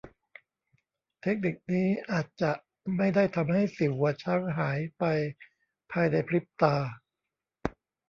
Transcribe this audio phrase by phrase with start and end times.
[1.21, 2.51] เทคนิคนี้อาจจะ
[2.97, 5.03] ไม่ได้ทำให้สิวหัวช้างหายไป
[5.91, 6.75] ภายในพริบตา